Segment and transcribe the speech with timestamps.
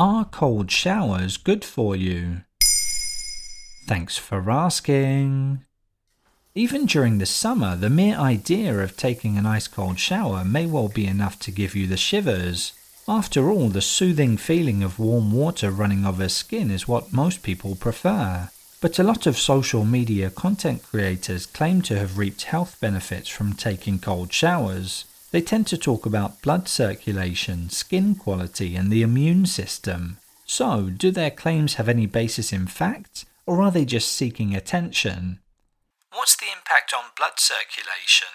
[0.00, 2.40] Are cold showers good for you?
[3.86, 5.60] Thanks for asking.
[6.54, 10.88] Even during the summer, the mere idea of taking an ice cold shower may well
[10.88, 12.72] be enough to give you the shivers.
[13.06, 17.76] After all, the soothing feeling of warm water running over skin is what most people
[17.76, 18.48] prefer.
[18.80, 23.52] But a lot of social media content creators claim to have reaped health benefits from
[23.52, 25.04] taking cold showers.
[25.30, 30.18] They tend to talk about blood circulation, skin quality, and the immune system.
[30.44, 35.38] So, do their claims have any basis in fact, or are they just seeking attention?
[36.12, 38.28] What's the impact on blood circulation?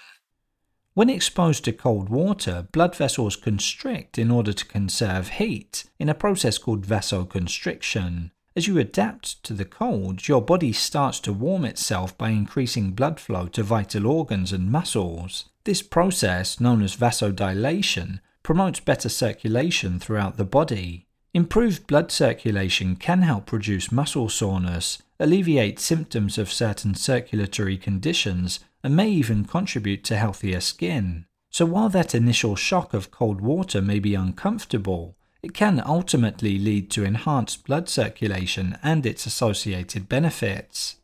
[0.94, 6.14] When exposed to cold water, blood vessels constrict in order to conserve heat in a
[6.14, 8.30] process called vasoconstriction.
[8.56, 13.20] As you adapt to the cold, your body starts to warm itself by increasing blood
[13.20, 15.50] flow to vital organs and muscles.
[15.64, 21.04] This process, known as vasodilation, promotes better circulation throughout the body.
[21.34, 28.96] Improved blood circulation can help reduce muscle soreness, alleviate symptoms of certain circulatory conditions, and
[28.96, 31.26] may even contribute to healthier skin.
[31.50, 36.90] So while that initial shock of cold water may be uncomfortable, it can ultimately lead
[36.90, 40.96] to enhanced blood circulation and its associated benefits.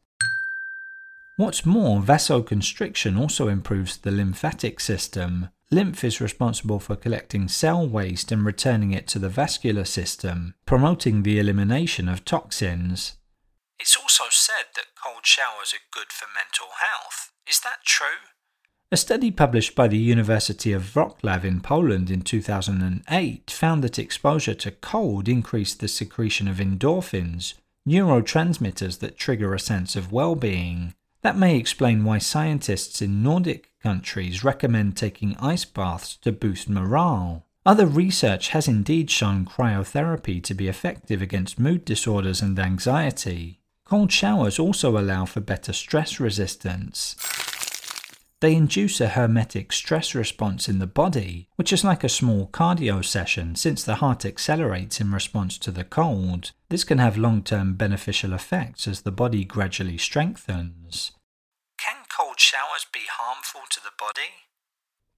[1.37, 5.49] What's more, vasoconstriction also improves the lymphatic system.
[5.71, 11.23] Lymph is responsible for collecting cell waste and returning it to the vascular system, promoting
[11.23, 13.17] the elimination of toxins.
[13.81, 17.33] It's also said that cold showers are good for mental health.
[17.49, 18.29] Is that true?
[18.93, 24.53] A study published by the University of Wrocław in Poland in 2008 found that exposure
[24.53, 27.55] to cold increased the secretion of endorphins,
[27.89, 30.93] neurotransmitters that trigger a sense of well being.
[31.23, 37.47] That may explain why scientists in Nordic countries recommend taking ice baths to boost morale.
[37.65, 43.63] Other research has indeed shown cryotherapy to be effective against mood disorders and anxiety.
[43.87, 47.17] Cold showers also allow for better stress resistance.
[48.43, 53.05] They induce a hormetic stress response in the body, which is like a small cardio
[53.05, 56.51] session since the heart accelerates in response to the cold.
[56.69, 61.13] This can have long term beneficial effects as the body gradually strengthens.
[61.79, 64.33] Can cold showers be harmful to the body?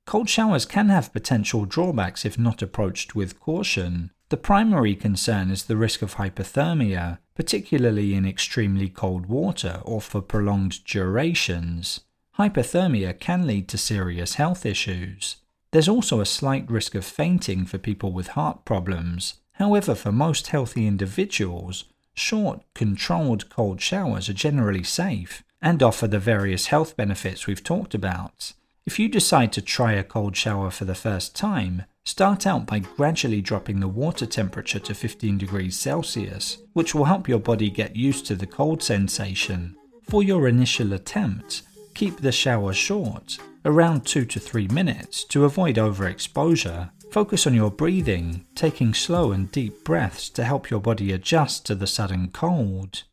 [0.07, 4.11] Cold showers can have potential drawbacks if not approached with caution.
[4.29, 10.21] The primary concern is the risk of hypothermia, particularly in extremely cold water or for
[10.21, 12.01] prolonged durations
[12.39, 15.37] hypothermia can lead to serious health issues.
[15.71, 19.35] There's also a slight risk of fainting for people with heart problems.
[19.53, 21.85] However, for most healthy individuals,
[22.15, 27.95] short, controlled cold showers are generally safe and offer the various health benefits we've talked
[27.95, 28.53] about.
[28.87, 32.81] If you decide to try a cold shower for the first time, start out by
[32.81, 37.97] gradually dropping the water temperature to 15 degrees Celsius, which will help your body get
[37.97, 39.77] used to the cold sensation.
[40.03, 41.63] For your initial attempt,
[41.95, 46.91] Keep the shower short, around 2 to 3 minutes, to avoid overexposure.
[47.13, 51.77] Focus on your breathing, taking slow and deep breaths to help your body adjust to
[51.77, 53.05] the sudden cold.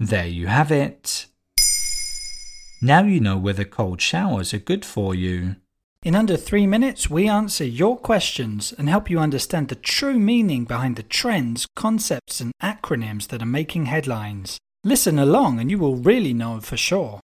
[0.00, 1.26] There you have it.
[2.80, 5.56] Now you know whether cold showers are good for you.
[6.02, 10.64] In under three minutes, we answer your questions and help you understand the true meaning
[10.64, 14.58] behind the trends, concepts, and acronyms that are making headlines.
[14.82, 17.20] Listen along and you will really know for sure.